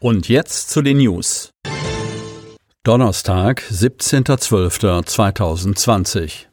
Und 0.00 0.28
jetzt 0.28 0.70
zu 0.70 0.80
den 0.80 0.98
News. 0.98 1.50
Donnerstag, 2.84 3.64
17.12.2020. 3.68 6.46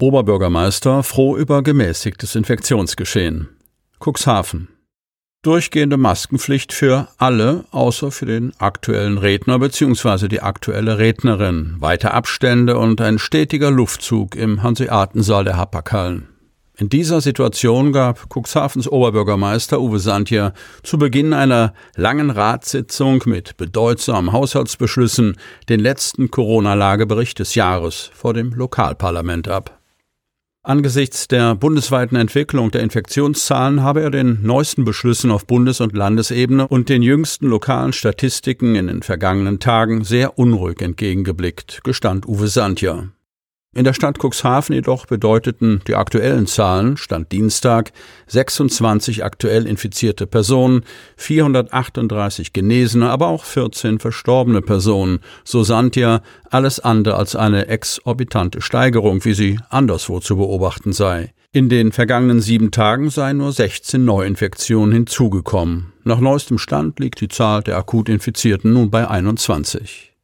Oberbürgermeister 0.00 1.02
froh 1.02 1.36
über 1.36 1.62
gemäßigtes 1.62 2.34
Infektionsgeschehen. 2.34 3.50
Cuxhaven. 4.02 4.68
Durchgehende 5.42 5.98
Maskenpflicht 5.98 6.72
für 6.72 7.08
alle, 7.18 7.66
außer 7.70 8.10
für 8.10 8.24
den 8.24 8.58
aktuellen 8.58 9.18
Redner 9.18 9.58
bzw. 9.58 10.28
die 10.28 10.40
aktuelle 10.40 10.96
Rednerin. 10.96 11.76
Weite 11.78 12.14
Abstände 12.14 12.78
und 12.78 13.02
ein 13.02 13.18
stetiger 13.18 13.70
Luftzug 13.70 14.36
im 14.36 14.62
Hanseatensaal 14.62 15.44
der 15.44 15.58
Hapaghallen. 15.58 16.28
In 16.78 16.90
dieser 16.90 17.22
Situation 17.22 17.90
gab 17.90 18.28
Cuxhavens 18.28 18.86
Oberbürgermeister 18.86 19.80
Uwe 19.80 19.98
Santier 19.98 20.52
zu 20.82 20.98
Beginn 20.98 21.32
einer 21.32 21.72
langen 21.96 22.28
Ratssitzung 22.28 23.22
mit 23.24 23.56
bedeutsamen 23.56 24.32
Haushaltsbeschlüssen 24.32 25.38
den 25.70 25.80
letzten 25.80 26.30
Corona-Lagebericht 26.30 27.38
des 27.38 27.54
Jahres 27.54 28.10
vor 28.12 28.34
dem 28.34 28.52
Lokalparlament 28.52 29.48
ab. 29.48 29.80
Angesichts 30.62 31.28
der 31.28 31.54
bundesweiten 31.54 32.16
Entwicklung 32.16 32.70
der 32.70 32.82
Infektionszahlen 32.82 33.82
habe 33.82 34.02
er 34.02 34.10
den 34.10 34.40
neuesten 34.42 34.84
Beschlüssen 34.84 35.30
auf 35.30 35.46
Bundes- 35.46 35.80
und 35.80 35.96
Landesebene 35.96 36.68
und 36.68 36.90
den 36.90 37.00
jüngsten 37.00 37.46
lokalen 37.46 37.94
Statistiken 37.94 38.74
in 38.74 38.88
den 38.88 39.02
vergangenen 39.02 39.60
Tagen 39.60 40.04
sehr 40.04 40.38
unruhig 40.38 40.82
entgegengeblickt, 40.82 41.84
gestand 41.84 42.28
Uwe 42.28 42.48
Santier. 42.48 43.08
In 43.76 43.84
der 43.84 43.92
Stadt 43.92 44.18
Cuxhaven 44.18 44.74
jedoch 44.74 45.04
bedeuteten 45.04 45.82
die 45.86 45.96
aktuellen 45.96 46.46
Zahlen, 46.46 46.96
Stand 46.96 47.30
Dienstag, 47.30 47.92
26 48.26 49.22
aktuell 49.22 49.66
infizierte 49.66 50.26
Personen, 50.26 50.82
438 51.18 52.54
Genesene, 52.54 53.10
aber 53.10 53.26
auch 53.26 53.44
14 53.44 53.98
verstorbene 53.98 54.62
Personen, 54.62 55.18
so 55.44 55.62
Santia, 55.62 56.22
alles 56.48 56.80
andere 56.80 57.16
als 57.16 57.36
eine 57.36 57.68
exorbitante 57.68 58.62
Steigerung, 58.62 59.22
wie 59.26 59.34
sie 59.34 59.60
anderswo 59.68 60.20
zu 60.20 60.38
beobachten 60.38 60.94
sei. 60.94 61.34
In 61.52 61.68
den 61.68 61.92
vergangenen 61.92 62.40
sieben 62.40 62.70
Tagen 62.70 63.10
seien 63.10 63.36
nur 63.36 63.52
16 63.52 64.02
Neuinfektionen 64.02 64.90
hinzugekommen. 64.94 65.92
Nach 66.02 66.20
neuestem 66.20 66.56
Stand 66.56 66.98
liegt 66.98 67.20
die 67.20 67.28
Zahl 67.28 67.62
der 67.62 67.76
akut 67.76 68.08
Infizierten 68.08 68.72
nun 68.72 68.90
bei 68.90 69.06
21. 69.06 70.15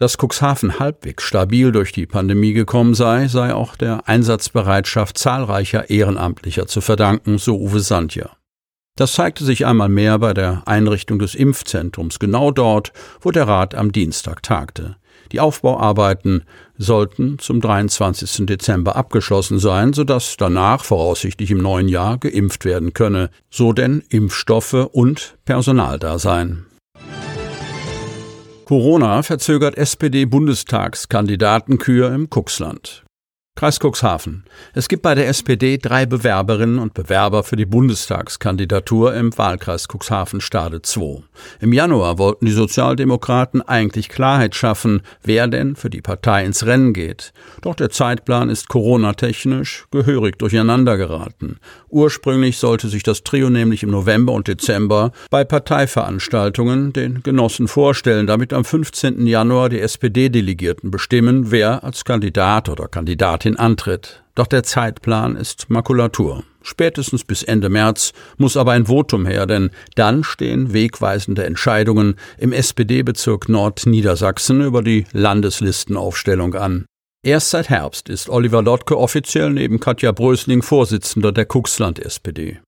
Dass 0.00 0.16
Cuxhaven 0.16 0.78
halbwegs 0.78 1.24
stabil 1.24 1.72
durch 1.72 1.90
die 1.90 2.06
Pandemie 2.06 2.52
gekommen 2.52 2.94
sei, 2.94 3.26
sei 3.26 3.52
auch 3.52 3.74
der 3.74 4.08
Einsatzbereitschaft 4.08 5.18
zahlreicher 5.18 5.90
Ehrenamtlicher 5.90 6.68
zu 6.68 6.80
verdanken, 6.80 7.38
so 7.38 7.58
Uwe 7.58 7.80
Sandja. 7.80 8.30
Das 8.94 9.12
zeigte 9.12 9.44
sich 9.44 9.66
einmal 9.66 9.88
mehr 9.88 10.20
bei 10.20 10.34
der 10.34 10.62
Einrichtung 10.66 11.18
des 11.18 11.34
Impfzentrums, 11.34 12.20
genau 12.20 12.52
dort, 12.52 12.92
wo 13.20 13.32
der 13.32 13.48
Rat 13.48 13.74
am 13.74 13.90
Dienstag 13.90 14.44
tagte. 14.44 14.96
Die 15.32 15.40
Aufbauarbeiten 15.40 16.44
sollten 16.76 17.40
zum 17.40 17.60
23. 17.60 18.46
Dezember 18.46 18.94
abgeschlossen 18.94 19.58
sein, 19.58 19.92
sodass 19.92 20.36
danach 20.36 20.84
voraussichtlich 20.84 21.50
im 21.50 21.58
neuen 21.58 21.88
Jahr 21.88 22.18
geimpft 22.18 22.64
werden 22.64 22.92
könne, 22.92 23.30
so 23.50 23.72
denn 23.72 24.04
Impfstoffe 24.10 24.74
und 24.92 25.38
Personal 25.44 25.98
da 25.98 26.20
seien. 26.20 26.67
Corona 28.68 29.22
verzögert 29.22 29.78
SPD-Bundestagskandidatenkür 29.78 32.12
im 32.12 32.28
Cuxland. 32.28 33.07
Kreis 33.58 33.80
Cuxhaven. 33.80 34.44
Es 34.72 34.86
gibt 34.86 35.02
bei 35.02 35.16
der 35.16 35.26
SPD 35.26 35.78
drei 35.78 36.06
Bewerberinnen 36.06 36.78
und 36.78 36.94
Bewerber 36.94 37.42
für 37.42 37.56
die 37.56 37.66
Bundestagskandidatur 37.66 39.16
im 39.16 39.36
Wahlkreis 39.36 39.88
Cuxhaven-Stade 39.88 40.80
II. 40.96 41.24
Im 41.58 41.72
Januar 41.72 42.18
wollten 42.18 42.46
die 42.46 42.52
Sozialdemokraten 42.52 43.60
eigentlich 43.62 44.10
Klarheit 44.10 44.54
schaffen, 44.54 45.02
wer 45.24 45.48
denn 45.48 45.74
für 45.74 45.90
die 45.90 46.02
Partei 46.02 46.44
ins 46.44 46.66
Rennen 46.66 46.92
geht. 46.92 47.32
Doch 47.60 47.74
der 47.74 47.90
Zeitplan 47.90 48.48
ist 48.48 48.68
Corona-technisch 48.68 49.86
gehörig 49.90 50.38
durcheinandergeraten. 50.38 51.58
Ursprünglich 51.88 52.58
sollte 52.58 52.86
sich 52.86 53.02
das 53.02 53.24
Trio 53.24 53.50
nämlich 53.50 53.82
im 53.82 53.90
November 53.90 54.34
und 54.34 54.46
Dezember 54.46 55.10
bei 55.30 55.42
Parteiveranstaltungen 55.42 56.92
den 56.92 57.24
Genossen 57.24 57.66
vorstellen, 57.66 58.28
damit 58.28 58.52
am 58.52 58.64
15. 58.64 59.26
Januar 59.26 59.68
die 59.68 59.80
SPD-Delegierten 59.80 60.92
bestimmen, 60.92 61.50
wer 61.50 61.82
als 61.82 62.04
Kandidat 62.04 62.68
oder 62.68 62.86
Kandidatin 62.86 63.47
Martin 63.48 63.56
antritt. 63.58 64.22
Doch 64.34 64.46
der 64.46 64.62
Zeitplan 64.62 65.34
ist 65.34 65.70
Makulatur. 65.70 66.44
Spätestens 66.62 67.24
bis 67.24 67.42
Ende 67.42 67.70
März 67.70 68.12
muss 68.36 68.56
aber 68.56 68.72
ein 68.72 68.86
Votum 68.86 69.26
her, 69.26 69.46
denn 69.46 69.70
dann 69.94 70.22
stehen 70.22 70.72
wegweisende 70.72 71.44
Entscheidungen 71.44 72.16
im 72.36 72.52
SPD-Bezirk 72.52 73.48
Nordniedersachsen 73.48 74.60
über 74.60 74.82
die 74.82 75.06
Landeslistenaufstellung 75.12 76.54
an. 76.54 76.84
Erst 77.24 77.50
seit 77.50 77.70
Herbst 77.70 78.08
ist 78.10 78.28
Oliver 78.28 78.62
Lottke 78.62 78.98
offiziell 78.98 79.50
neben 79.50 79.80
Katja 79.80 80.12
Brösling 80.12 80.62
Vorsitzender 80.62 81.32
der 81.32 81.46
Cuxland-SPD. 81.46 82.60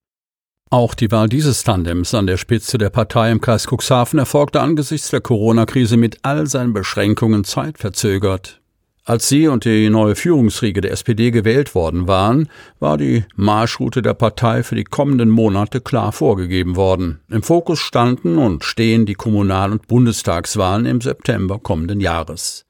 Auch 0.71 0.95
die 0.95 1.11
Wahl 1.11 1.29
dieses 1.29 1.63
Tandems 1.63 2.15
an 2.15 2.27
der 2.27 2.37
Spitze 2.37 2.79
der 2.79 2.91
Partei 2.91 3.31
im 3.31 3.41
Kreis 3.41 3.67
Cuxhaven 3.67 4.19
erfolgte 4.19 4.61
angesichts 4.61 5.11
der 5.11 5.21
Corona-Krise 5.21 5.97
mit 5.97 6.19
all 6.23 6.47
seinen 6.47 6.73
Beschränkungen 6.73 7.45
zeitverzögert. 7.45 8.60
Als 9.05 9.29
sie 9.29 9.49
und 9.49 9.65
die 9.65 9.89
neue 9.89 10.15
Führungsriege 10.15 10.83
der 10.83 10.93
SPD 10.93 11.31
gewählt 11.31 11.75
worden 11.75 12.07
waren, 12.07 12.49
war 12.79 12.99
die 12.99 13.25
Marschroute 13.35 14.03
der 14.03 14.15
Partei 14.15 14.63
für 14.63 14.75
die 14.75 14.85
kommenden 14.85 15.31
Monate 15.31 15.81
klar 15.81 16.13
vorgegeben 16.13 16.77
worden. 16.77 17.21
Im 17.31 17.43
Fokus 17.43 17.81
standen 17.81 18.39
und 18.39 18.63
stehen 18.63 19.07
die 19.07 19.15
Kommunal- 19.15 19.73
und 19.73 19.89
Bundestagswahlen 19.89 20.87
im 20.87 21.01
September 21.01 21.59
kommenden 21.59 22.01
Jahres. 22.01 22.67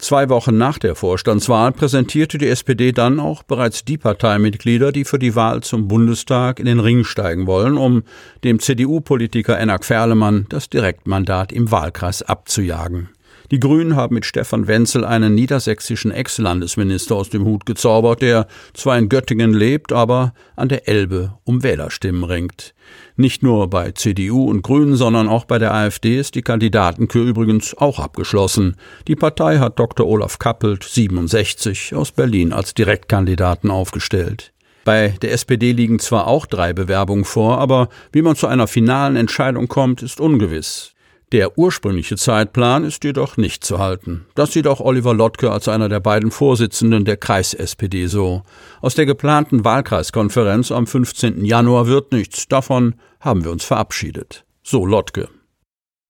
Zwei 0.00 0.28
Wochen 0.28 0.56
nach 0.56 0.78
der 0.78 0.94
Vorstandswahl 0.94 1.72
präsentierte 1.72 2.38
die 2.38 2.46
SPD 2.46 2.92
dann 2.92 3.18
auch 3.18 3.42
bereits 3.42 3.84
die 3.84 3.98
Parteimitglieder, 3.98 4.92
die 4.92 5.04
für 5.04 5.18
die 5.18 5.34
Wahl 5.34 5.64
zum 5.64 5.88
Bundestag 5.88 6.60
in 6.60 6.66
den 6.66 6.78
Ring 6.78 7.02
steigen 7.02 7.48
wollen, 7.48 7.76
um 7.76 8.04
dem 8.44 8.60
CDU-Politiker 8.60 9.58
Enak 9.58 9.84
Ferlemann 9.84 10.46
das 10.50 10.70
Direktmandat 10.70 11.50
im 11.50 11.72
Wahlkreis 11.72 12.22
abzujagen. 12.22 13.08
Die 13.50 13.60
Grünen 13.60 13.96
haben 13.96 14.14
mit 14.14 14.26
Stefan 14.26 14.66
Wenzel 14.66 15.06
einen 15.06 15.34
niedersächsischen 15.34 16.10
Ex-Landesminister 16.10 17.16
aus 17.16 17.30
dem 17.30 17.44
Hut 17.46 17.64
gezaubert, 17.64 18.20
der 18.20 18.46
zwar 18.74 18.98
in 18.98 19.08
Göttingen 19.08 19.54
lebt, 19.54 19.90
aber 19.90 20.34
an 20.54 20.68
der 20.68 20.86
Elbe 20.86 21.32
um 21.44 21.62
Wählerstimmen 21.62 22.24
ringt. 22.24 22.74
Nicht 23.16 23.42
nur 23.42 23.70
bei 23.70 23.92
CDU 23.92 24.50
und 24.50 24.62
Grünen, 24.62 24.96
sondern 24.96 25.28
auch 25.28 25.46
bei 25.46 25.58
der 25.58 25.72
AfD 25.72 26.18
ist 26.18 26.34
die 26.34 26.42
Kandidatenkür 26.42 27.24
übrigens 27.24 27.74
auch 27.74 27.98
abgeschlossen. 27.98 28.76
Die 29.06 29.16
Partei 29.16 29.58
hat 29.58 29.78
Dr. 29.78 30.06
Olaf 30.06 30.38
Kappelt, 30.38 30.84
67, 30.84 31.94
aus 31.94 32.12
Berlin 32.12 32.52
als 32.52 32.74
Direktkandidaten 32.74 33.70
aufgestellt. 33.70 34.52
Bei 34.84 35.14
der 35.22 35.32
SPD 35.32 35.72
liegen 35.72 35.98
zwar 35.98 36.26
auch 36.26 36.44
drei 36.44 36.74
Bewerbungen 36.74 37.24
vor, 37.24 37.58
aber 37.58 37.88
wie 38.12 38.22
man 38.22 38.36
zu 38.36 38.46
einer 38.46 38.66
finalen 38.66 39.16
Entscheidung 39.16 39.68
kommt, 39.68 40.02
ist 40.02 40.20
ungewiss. 40.20 40.94
Der 41.32 41.58
ursprüngliche 41.58 42.16
Zeitplan 42.16 42.84
ist 42.84 43.04
jedoch 43.04 43.36
nicht 43.36 43.62
zu 43.62 43.78
halten. 43.78 44.24
Das 44.34 44.52
sieht 44.52 44.66
auch 44.66 44.80
Oliver 44.80 45.12
Lottke 45.12 45.52
als 45.52 45.68
einer 45.68 45.90
der 45.90 46.00
beiden 46.00 46.30
Vorsitzenden 46.30 47.04
der 47.04 47.18
Kreis-SPD 47.18 48.06
so. 48.06 48.42
Aus 48.80 48.94
der 48.94 49.04
geplanten 49.04 49.62
Wahlkreiskonferenz 49.62 50.72
am 50.72 50.86
15. 50.86 51.44
Januar 51.44 51.86
wird 51.86 52.12
nichts. 52.12 52.48
Davon 52.48 52.94
haben 53.20 53.44
wir 53.44 53.50
uns 53.50 53.64
verabschiedet. 53.64 54.46
So 54.62 54.86
Lottke. 54.86 55.28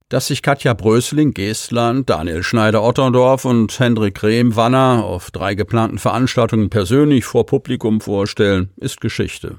Dass 0.09 0.29
sich 0.29 0.41
Katja 0.41 0.73
Brösling, 0.73 1.35
Geestland, 1.35 2.09
Daniel 2.09 2.45
Schneider-Otterndorf 2.45 3.45
und 3.45 3.77
Hendrik 3.79 4.23
Rehm-Wanner 4.23 5.05
auf 5.05 5.33
drei 5.33 5.57
geplanten 5.57 5.99
Veranstaltungen 5.99 6.71
persönlich 6.71 7.25
vor 7.25 7.45
Publikum 7.45 8.01
vorstellen, 8.01 8.71
ist 8.77 9.01
Geschichte. 9.01 9.57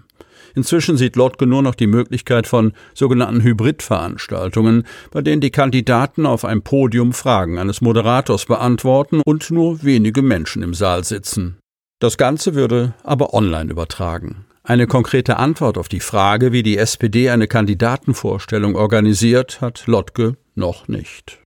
Inzwischen 0.59 0.97
sieht 0.97 1.15
Lotke 1.15 1.47
nur 1.47 1.61
noch 1.61 1.73
die 1.73 1.88
Möglichkeit 1.88 2.45
von 2.45 2.73
sogenannten 2.94 3.41
Hybridveranstaltungen, 3.41 4.83
bei 5.09 5.21
denen 5.21 5.39
die 5.39 5.51
Kandidaten 5.51 6.25
auf 6.25 6.44
einem 6.44 6.63
Podium 6.63 7.13
Fragen 7.13 7.57
eines 7.57 7.79
Moderators 7.79 8.44
beantworten 8.44 9.21
und 9.23 9.51
nur 9.51 9.83
wenige 9.83 10.21
Menschen 10.21 10.61
im 10.61 10.73
Saal 10.73 11.06
sitzen. 11.06 11.59
Das 12.00 12.17
Ganze 12.17 12.56
würde 12.56 12.94
aber 13.03 13.33
online 13.33 13.71
übertragen. 13.71 14.47
Eine 14.61 14.85
konkrete 14.85 15.38
Antwort 15.38 15.77
auf 15.77 15.88
die 15.88 16.01
Frage, 16.01 16.51
wie 16.51 16.61
die 16.61 16.77
SPD 16.77 17.29
eine 17.29 17.47
Kandidatenvorstellung 17.47 18.75
organisiert, 18.75 19.61
hat 19.61 19.88
Lotke 19.88 20.35
noch 20.56 20.89
nicht. 20.89 21.39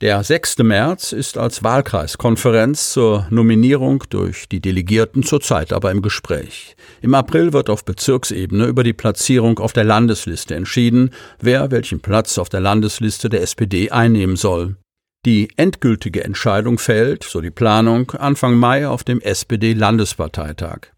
Der 0.00 0.22
6. 0.22 0.58
März 0.58 1.10
ist 1.12 1.38
als 1.38 1.64
Wahlkreiskonferenz 1.64 2.92
zur 2.92 3.26
Nominierung 3.30 4.04
durch 4.10 4.48
die 4.48 4.60
Delegierten 4.60 5.24
zurzeit 5.24 5.72
aber 5.72 5.90
im 5.90 6.02
Gespräch. 6.02 6.76
Im 7.00 7.16
April 7.16 7.52
wird 7.52 7.68
auf 7.68 7.84
Bezirksebene 7.84 8.66
über 8.66 8.84
die 8.84 8.92
Platzierung 8.92 9.58
auf 9.58 9.72
der 9.72 9.82
Landesliste 9.82 10.54
entschieden, 10.54 11.10
wer 11.40 11.72
welchen 11.72 11.98
Platz 11.98 12.38
auf 12.38 12.48
der 12.48 12.60
Landesliste 12.60 13.28
der 13.28 13.42
SPD 13.42 13.90
einnehmen 13.90 14.36
soll. 14.36 14.76
Die 15.26 15.48
endgültige 15.56 16.22
Entscheidung 16.22 16.78
fällt, 16.78 17.24
so 17.24 17.40
die 17.40 17.50
Planung, 17.50 18.12
Anfang 18.12 18.54
Mai 18.54 18.86
auf 18.86 19.02
dem 19.02 19.20
SPD-Landesparteitag. 19.20 20.92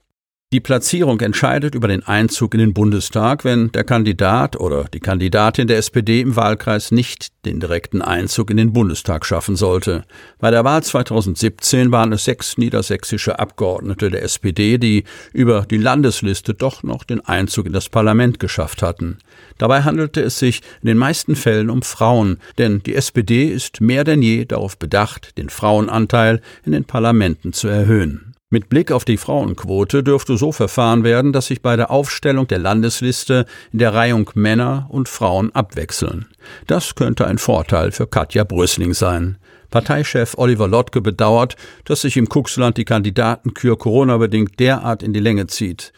Die 0.52 0.58
Platzierung 0.58 1.20
entscheidet 1.20 1.76
über 1.76 1.87
den 1.87 2.02
Einzug 2.02 2.55
in 2.55 2.58
den 2.58 2.75
Bundestag, 2.75 3.44
wenn 3.44 3.70
der 3.70 3.85
Kandidat 3.85 4.58
oder 4.58 4.82
die 4.93 4.99
Kandidatin 4.99 5.69
der 5.69 5.79
SPD 5.79 6.20
im 6.20 6.35
Wahlkreis 6.35 6.91
nicht 6.91 7.29
den 7.44 7.61
direkten 7.61 8.02
Einzug 8.02 8.50
in 8.50 8.56
den 8.56 8.73
Bundestag 8.73 9.25
schaffen 9.25 9.55
sollte. 9.55 10.02
Bei 10.41 10.50
der 10.50 10.64
Wahl 10.64 10.82
2017 10.82 11.93
waren 11.93 12.12
es 12.12 12.25
sechs 12.25 12.58
niedersächsische 12.58 13.38
Abgeordnete 13.38 14.11
der 14.11 14.25
SPD, 14.25 14.79
die 14.79 15.05
über 15.32 15.67
die 15.70 15.79
Landesliste 15.79 16.53
doch 16.53 16.82
noch 16.82 17.05
den 17.05 17.20
Einzug 17.20 17.67
in 17.67 17.73
das 17.73 17.88
Parlament 17.88 18.41
geschafft 18.41 18.82
hatten. 18.82 19.19
Dabei 19.56 19.82
handelte 19.82 20.20
es 20.20 20.41
sich 20.41 20.62
in 20.82 20.88
den 20.88 20.99
meisten 20.99 21.37
Fällen 21.37 21.70
um 21.70 21.82
Frauen, 21.82 22.41
denn 22.58 22.82
die 22.82 22.96
SPD 22.96 23.44
ist 23.44 23.81
mehr 23.81 24.03
denn 24.03 24.20
je 24.20 24.46
darauf 24.46 24.76
bedacht, 24.76 25.38
den 25.38 25.49
Frauenanteil 25.49 26.43
in 26.64 26.73
den 26.73 26.87
Parlamenten 26.87 27.53
zu 27.53 27.69
erhöhen. 27.69 28.30
Mit 28.52 28.69
Blick 28.69 28.91
auf 28.91 29.05
die 29.05 29.17
Frauenquote 29.17 30.02
dürfte 30.02 30.37
so 30.37 30.50
verfahren 30.50 31.05
werden, 31.05 31.32
dass 31.32 31.47
sich 31.47 31.62
bei 31.62 31.76
der 31.76 31.93
Aufstellung 31.93 32.49
der 32.49 32.58
Landesliste 32.58 33.47
in 33.73 33.79
der 33.79 33.94
Reihung 33.94 34.29
Männer 34.35 34.88
und 34.91 35.08
Frauen 35.08 35.55
abwechseln. 35.55 36.26
Das 36.67 36.97
könnte 36.97 37.29
ein 37.29 37.38
Vorteil 37.38 37.93
für 37.93 38.08
Katja 38.08 38.43
Brüssling 38.43 38.93
sein. 38.93 39.38
Parteichef 39.70 40.35
Oliver 40.37 40.67
Lottke 40.67 41.00
bedauert, 41.00 41.55
dass 41.85 42.00
sich 42.00 42.17
im 42.17 42.29
Kuxland 42.29 42.76
die 42.76 42.85
Kandidatenkür 42.85 43.79
Corona-bedingt 43.79 44.58
derart 44.58 45.05
in 45.05 45.12
die 45.12 45.20
Länge 45.20 45.46
zieht. 45.46 45.93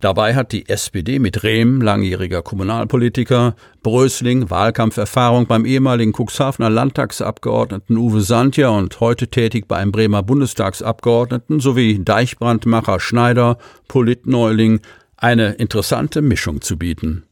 Dabei 0.00 0.34
hat 0.34 0.52
die 0.52 0.66
SPD 0.66 1.18
mit 1.18 1.42
Rehm, 1.42 1.82
langjähriger 1.82 2.40
Kommunalpolitiker, 2.40 3.54
Brösling, 3.82 4.48
Wahlkampferfahrung 4.48 5.46
beim 5.46 5.66
ehemaligen 5.66 6.14
Cuxhavener 6.14 6.70
Landtagsabgeordneten 6.70 7.98
Uwe 7.98 8.22
Santja 8.22 8.70
und 8.70 8.98
heute 9.00 9.28
tätig 9.28 9.68
bei 9.68 9.76
einem 9.76 9.92
Bremer 9.92 10.22
Bundestagsabgeordneten 10.22 11.60
sowie 11.60 12.02
Deichbrandmacher 12.02 12.98
Schneider, 12.98 13.58
Politneuling 13.88 14.80
eine 15.18 15.52
interessante 15.52 16.22
Mischung 16.22 16.62
zu 16.62 16.78
bieten. 16.78 17.24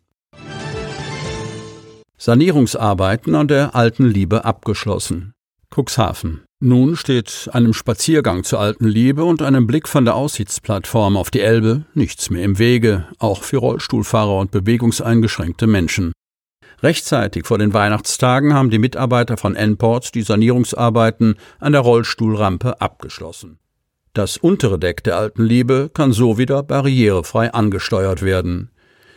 Sanierungsarbeiten 2.19 3.35
an 3.35 3.49
der 3.49 3.75
Alten 3.75 4.05
Liebe 4.05 4.44
abgeschlossen. 4.44 5.32
Cuxhaven. 5.75 6.48
Nun 6.60 6.96
steht 6.96 7.49
einem 7.52 7.72
Spaziergang 7.72 8.43
zur 8.43 8.58
alten 8.58 8.88
Liebe 8.88 9.22
und 9.22 9.43
einem 9.43 9.69
Blick 9.69 9.87
von 9.87 10.05
der 10.05 10.16
Aussichtsplattform 10.16 11.16
auf 11.16 11.31
die 11.31 11.40
Elbe 11.40 11.84
nichts 11.94 12.31
mehr 12.31 12.43
im 12.43 12.58
Wege, 12.58 13.06
auch 13.20 13.44
für 13.44 13.58
Rollstuhlfahrer 13.58 14.37
und 14.38 14.50
bewegungseingeschränkte 14.50 15.69
Menschen. 15.69 16.12
Rechtzeitig 16.82 17.46
vor 17.46 17.58
den 17.58 17.75
Weihnachtstagen 17.75 18.55
haben 18.55 18.70
die 18.70 18.81
Mitarbeiter 18.81 19.37
von 19.37 19.55
N-Ports 19.55 20.10
die 20.10 20.22
Sanierungsarbeiten 20.22 21.37
an 21.60 21.72
der 21.72 21.82
Rollstuhlrampe 21.82 22.81
abgeschlossen. 22.81 23.61
Das 24.12 24.37
untere 24.37 24.81
Deck 24.81 25.04
der 25.04 25.16
alten 25.16 25.44
Liebe 25.44 25.93
kann 25.94 26.12
so 26.12 26.38
wieder 26.38 26.64
barrierefrei 26.64 27.52
angesteuert 27.52 28.22
werden. 28.22 28.72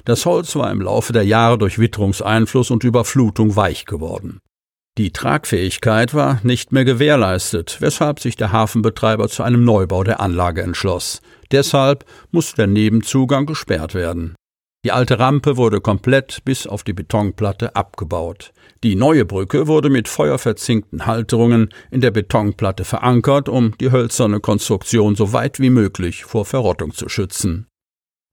Das 0.06 0.28
Holz 0.28 0.56
war 0.56 0.72
im 0.72 0.82
Laufe 0.82 1.12
der 1.12 1.26
Jahre 1.26 1.58
durch 1.58 1.80
Witterungseinfluss 1.80 2.70
und 2.70 2.84
Überflutung 2.84 3.56
weich 3.56 3.86
geworden. 3.86 4.42
Die 4.98 5.14
Tragfähigkeit 5.14 6.14
war 6.14 6.42
nicht 6.44 6.74
mehr 6.74 6.84
gewährleistet, 6.84 7.78
weshalb 7.80 8.20
sich 8.20 8.36
der 8.36 8.52
Hafenbetreiber 8.52 9.30
zu 9.30 9.42
einem 9.42 9.64
Neubau 9.64 10.04
der 10.04 10.20
Anlage 10.20 10.62
entschloss. 10.62 11.22
Deshalb 11.52 12.04
musste 12.32 12.58
der 12.58 12.68
Nebenzugang 12.68 13.46
gesperrt 13.46 13.94
werden. 13.94 14.36
Die 14.84 14.92
alte 14.92 15.20
Rampe 15.20 15.58
wurde 15.58 15.80
komplett 15.80 16.44
bis 16.44 16.66
auf 16.68 16.84
die 16.84 16.94
Betonplatte 16.94 17.76
abgebaut. 17.76 18.52
Die 18.84 18.96
neue 18.96 19.26
Brücke 19.26 19.68
wurde 19.68 19.90
mit 19.90 20.08
feuerverzinkten 20.08 21.06
Halterungen 21.06 21.70
in 21.92 22.02
der 22.02 22.12
Betonplatte 22.12 22.84
verankert, 22.84 23.48
um 23.48 23.78
die 23.78 23.92
hölzerne 23.92 24.40
Konstruktion 24.40 25.16
so 25.16 25.34
weit 25.34 25.60
wie 25.60 25.70
möglich 25.70 26.26
vor 26.26 26.46
Verrottung 26.46 26.94
zu 26.94 27.10
schützen. 27.10 27.68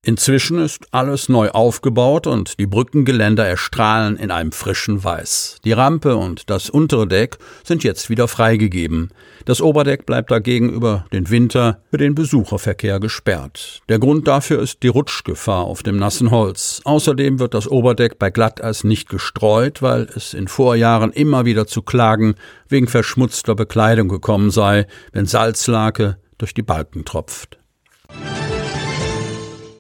Inzwischen 0.08 0.58
ist 0.58 0.87
alles 0.90 1.28
neu 1.28 1.50
aufgebaut 1.50 2.26
und 2.26 2.58
die 2.58 2.66
Brückengeländer 2.66 3.46
erstrahlen 3.46 4.16
in 4.16 4.31
einem 4.31 4.52
frischen 4.52 5.05
Weiß. 5.05 5.58
Die 5.66 5.72
Rampe 5.72 6.16
und 6.16 6.49
das 6.49 6.70
untere 6.70 7.06
Deck 7.06 7.37
sind 7.62 7.84
jetzt 7.84 8.08
wieder 8.08 8.26
freigegeben. 8.26 9.10
Das 9.44 9.60
Oberdeck 9.60 10.06
bleibt 10.06 10.31
dagegen 10.31 10.70
über 10.70 11.05
den 11.12 11.28
Winter 11.28 11.82
für 11.90 11.99
den 11.99 12.14
Besucherverkehr 12.14 13.00
gesperrt. 13.00 13.82
Der 13.90 13.99
Grund 13.99 14.26
dafür 14.26 14.62
ist 14.62 14.82
die 14.82 14.88
Rutschgefahr 14.88 15.64
auf 15.64 15.82
dem 15.82 15.99
nassen 15.99 16.31
Holz. 16.31 16.81
Außerdem 16.84 17.38
wird 17.38 17.52
das 17.52 17.69
Oberdeck 17.69 18.19
bei 18.19 18.31
Glatteis 18.31 18.84
nicht 18.84 19.11
gestreut, 19.11 19.82
weil 19.82 20.08
es 20.16 20.32
in 20.32 20.49
Vorjahren 20.49 21.12
immer 21.12 21.44
wieder 21.44 21.66
zu 21.66 21.82
Klagen 21.82 22.37
wegen 22.70 22.88
verschmutzter 22.88 23.54
Bekleidung 23.54 24.08
gekommen 24.08 24.50
sei, 24.50 24.87
wenn 25.12 25.26
Salzlake 25.26 26.16
durch 26.38 26.54
die 26.54 26.62
Balken 26.62 27.04
tropft. 27.04 27.58